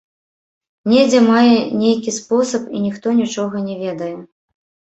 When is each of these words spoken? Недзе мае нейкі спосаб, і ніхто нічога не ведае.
Недзе 0.93 1.19
мае 1.25 1.57
нейкі 1.83 2.15
спосаб, 2.17 2.63
і 2.75 2.83
ніхто 2.89 3.07
нічога 3.21 3.65
не 3.69 3.75
ведае. 3.87 4.13